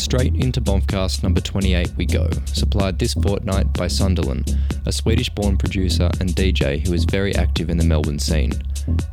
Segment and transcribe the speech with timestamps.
[0.00, 5.28] And straight into Bombcast number 28 we go, supplied this fortnight by Sunderland, a Swedish
[5.28, 8.52] born producer and DJ who is very active in the Melbourne scene.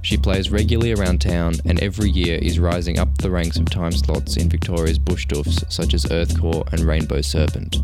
[0.02, 3.92] She plays regularly around town and every year is rising up the ranks of time
[3.92, 7.82] slots in Victoria's bush doofs such as Earthcore and Rainbow Serpent.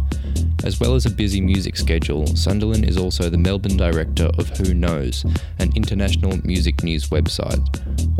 [0.63, 4.73] As well as a busy music schedule, Sunderland is also the Melbourne director of Who
[4.73, 5.25] Knows,
[5.59, 7.61] an international music news website.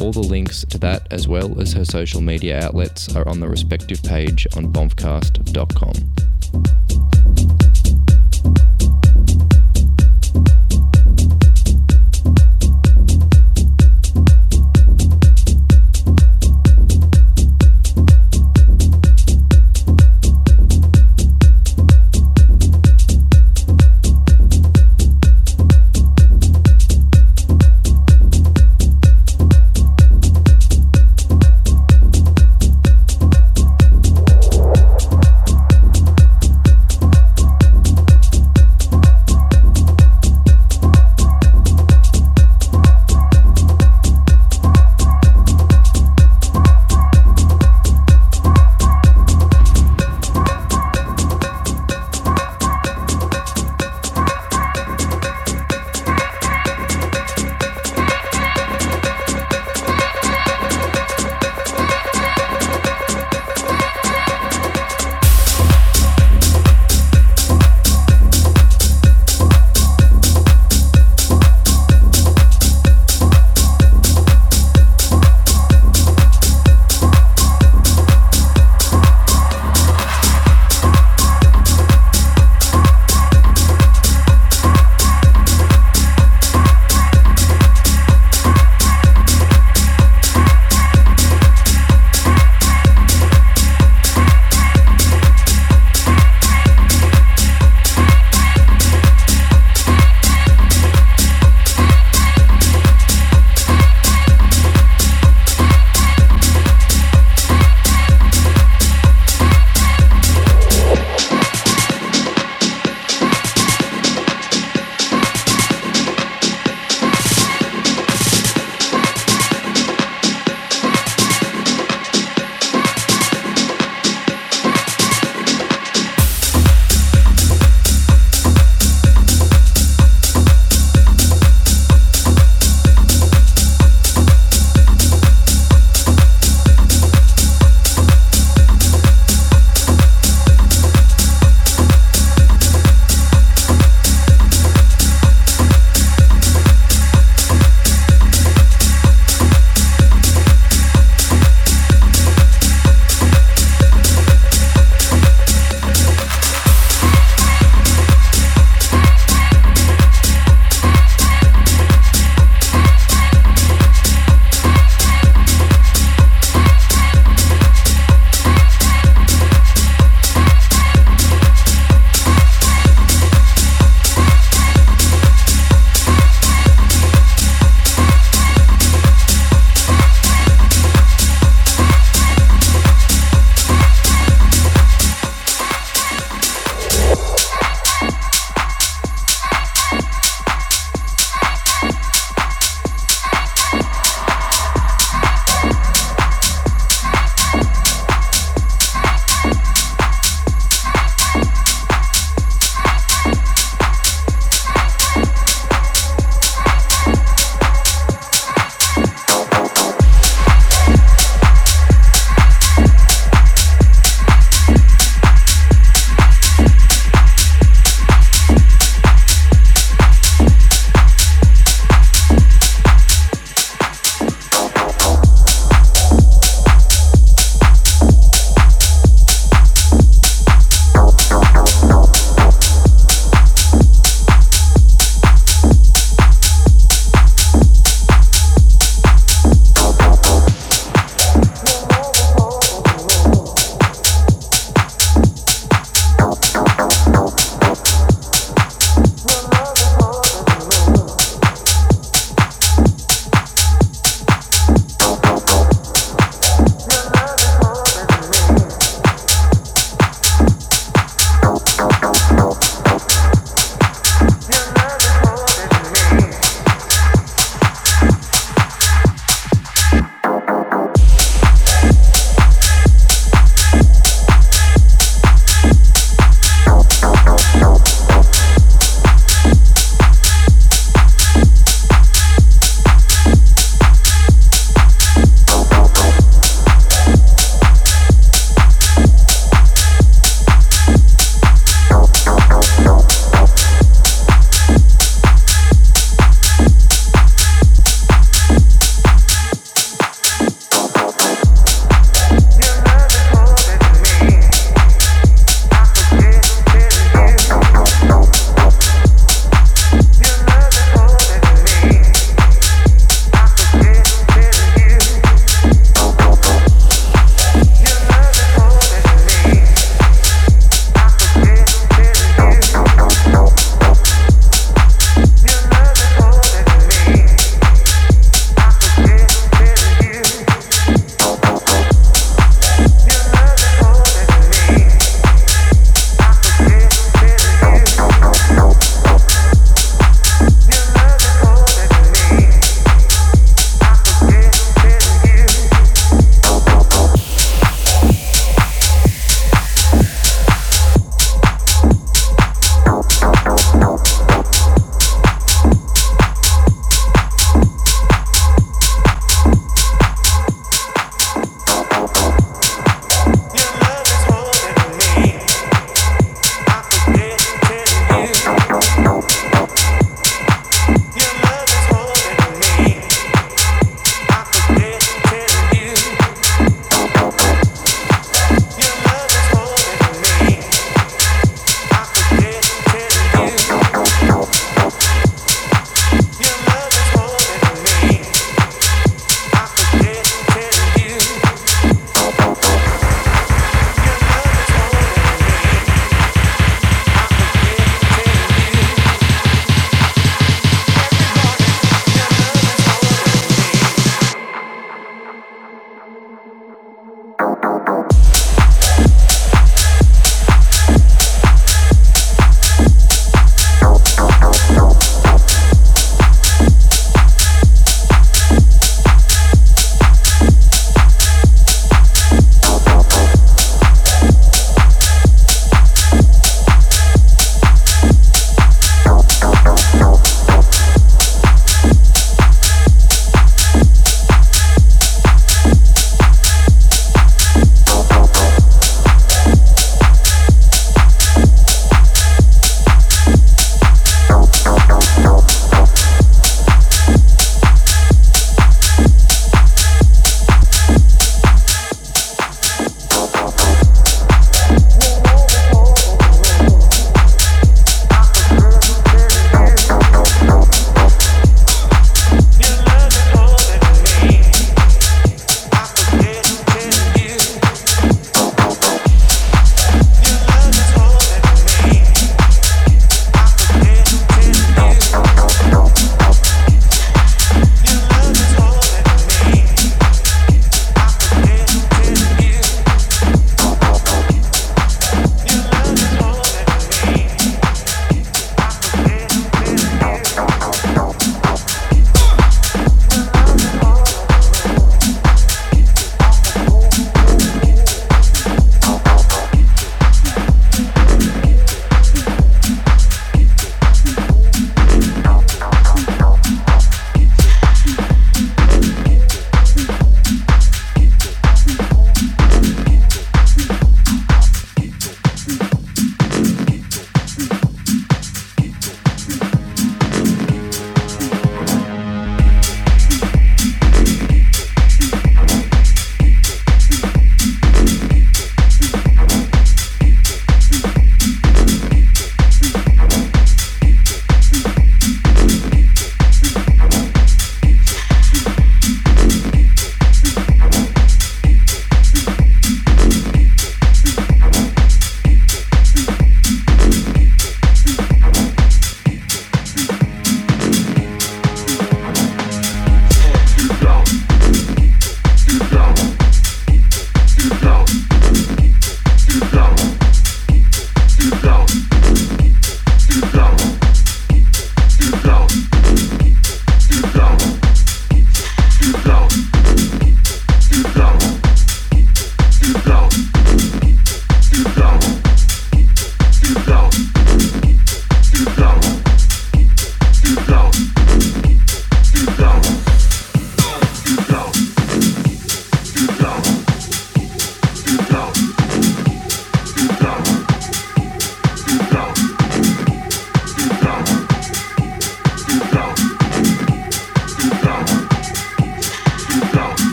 [0.00, 3.48] All the links to that, as well as her social media outlets, are on the
[3.48, 6.89] respective page on bombcast.com.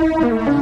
[0.00, 0.59] Música